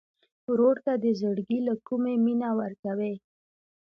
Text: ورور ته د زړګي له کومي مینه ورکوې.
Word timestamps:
ورور 0.51 0.75
ته 0.85 0.93
د 1.03 1.05
زړګي 1.19 1.59
له 1.67 1.73
کومي 1.87 2.15
مینه 2.25 2.49
ورکوې. 2.59 3.13